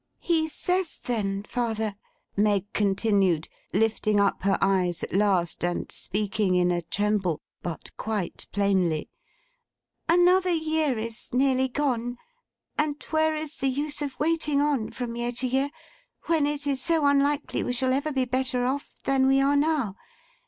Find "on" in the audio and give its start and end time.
14.59-14.89